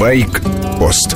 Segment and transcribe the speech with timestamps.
[0.00, 1.14] Байк-пост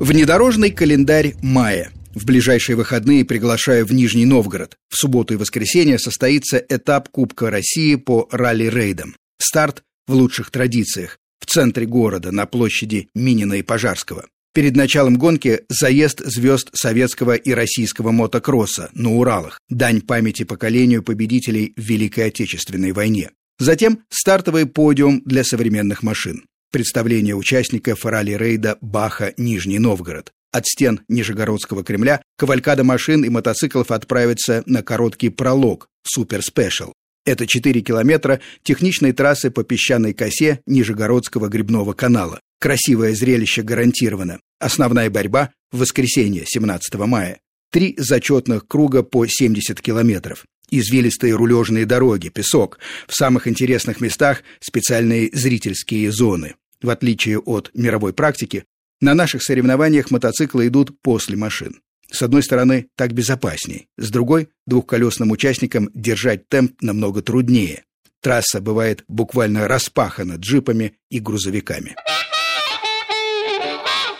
[0.00, 1.92] Внедорожный календарь мая.
[2.12, 4.76] В ближайшие выходные приглашаю в Нижний Новгород.
[4.88, 9.14] В субботу и воскресенье состоится этап Кубка России по ралли-рейдам.
[9.40, 11.18] Старт в лучших традициях.
[11.38, 14.26] В центре города, на площади Минина и Пожарского.
[14.52, 21.74] Перед началом гонки заезд звезд советского и российского мотокросса на Уралах, дань памяти поколению победителей
[21.76, 23.30] в Великой Отечественной войне.
[23.60, 26.46] Затем стартовый подиум для современных машин.
[26.72, 30.32] Представление участников ралли-рейда Баха Нижний Новгород.
[30.50, 36.92] От стен Нижегородского Кремля кавалькада машин и мотоциклов отправится на короткий пролог «Супер Спешл».
[37.26, 42.40] Это 4 километра техничной трассы по песчаной косе Нижегородского грибного канала.
[42.60, 44.40] Красивое зрелище гарантировано.
[44.58, 47.40] Основная борьба в воскресенье, 17 мая.
[47.70, 50.46] Три зачетных круга по 70 километров.
[50.70, 52.78] Извилистые рулежные дороги, песок.
[53.08, 56.54] В самых интересных местах специальные зрительские зоны.
[56.80, 58.64] В отличие от мировой практики,
[59.00, 61.80] на наших соревнованиях мотоциклы идут после машин.
[62.10, 67.84] С одной стороны, так безопасней, с другой, двухколесным участникам держать темп намного труднее.
[68.20, 71.94] Трасса бывает буквально распахана джипами и грузовиками.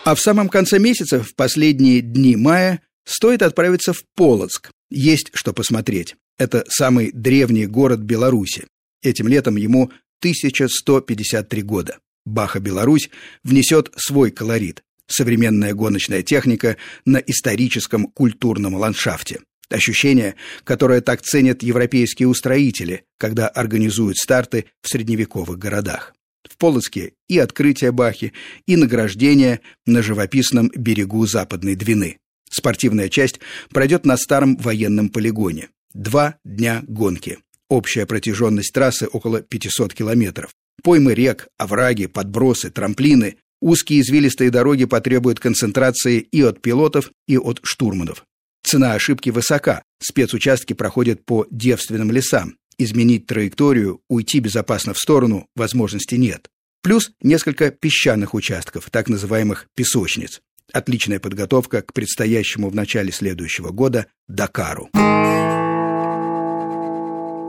[0.03, 4.71] А в самом конце месяца, в последние дни мая, стоит отправиться в Полоцк.
[4.89, 6.15] Есть что посмотреть.
[6.41, 8.65] Это самый древний город Беларуси.
[9.03, 11.99] Этим летом ему 1153 года.
[12.25, 13.11] Баха-Беларусь
[13.43, 14.81] внесет свой колорит.
[15.05, 19.41] Современная гоночная техника на историческом культурном ландшафте.
[19.69, 26.15] Ощущение, которое так ценят европейские устроители, когда организуют старты в средневековых городах.
[26.49, 28.33] В Полоцке и открытие Бахи,
[28.65, 32.17] и награждение на живописном берегу Западной Двины.
[32.49, 35.69] Спортивная часть пройдет на старом военном полигоне.
[35.93, 37.39] Два дня гонки.
[37.69, 40.51] Общая протяженность трассы около 500 километров.
[40.83, 47.59] Поймы рек, овраги, подбросы, трамплины, узкие извилистые дороги потребуют концентрации и от пилотов, и от
[47.63, 48.25] штурманов.
[48.63, 49.83] Цена ошибки высока.
[50.01, 52.57] Спецучастки проходят по девственным лесам.
[52.77, 56.49] Изменить траекторию, уйти безопасно в сторону возможности нет.
[56.81, 60.41] Плюс несколько песчаных участков, так называемых песочниц.
[60.73, 64.89] Отличная подготовка к предстоящему в начале следующего года Дакару.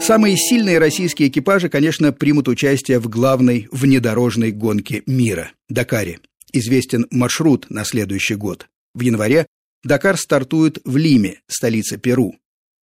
[0.03, 6.19] Самые сильные российские экипажи, конечно, примут участие в главной внедорожной гонке мира– Дакаре.
[6.53, 8.67] Известен маршрут на следующий год.
[8.95, 9.47] В январе
[9.85, 12.35] Дакар стартует в Лиме, столице Перу.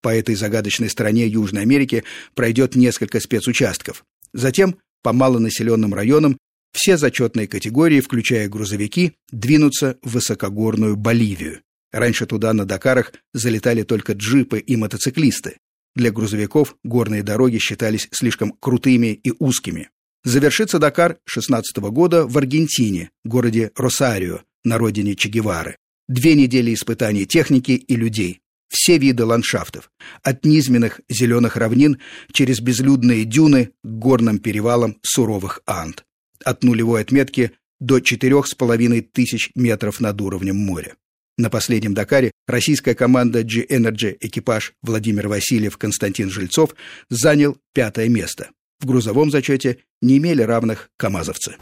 [0.01, 4.05] По этой загадочной стране Южной Америки пройдет несколько спецучастков.
[4.33, 6.37] Затем по малонаселенным районам
[6.71, 11.59] все зачетные категории, включая грузовики, двинутся в высокогорную Боливию.
[11.91, 15.57] Раньше туда на Дакарах залетали только джипы и мотоциклисты.
[15.95, 19.89] Для грузовиков горные дороги считались слишком крутыми и узкими.
[20.23, 25.77] Завершится Дакар 16 года в Аргентине, городе Росарио, на родине Че Гевары.
[26.07, 28.41] Две недели испытаний техники и людей.
[28.67, 29.89] Все виды ландшафтов.
[30.21, 31.99] От низменных зеленых равнин
[32.31, 36.05] через безлюдные дюны к горным перевалам суровых Анд.
[36.43, 40.95] От нулевой отметки до четырех с половиной тысяч метров над уровнем моря.
[41.39, 46.75] На последнем Дакаре российская команда G-Energy экипаж Владимир Васильев, Константин Жильцов
[47.09, 48.49] занял пятое место.
[48.81, 51.55] В грузовом зачете не имели равных камазовцы.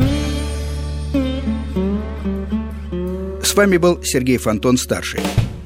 [3.44, 5.20] С вами был Сергей Фонтон-старший.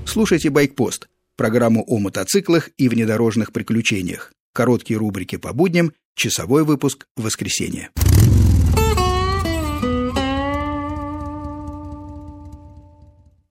[0.05, 1.07] Слушайте «Байкпост»–
[1.37, 4.33] программу о мотоциклах и внедорожных приключениях.
[4.53, 7.91] Короткие рубрики по будням, часовой выпуск в воскресенье.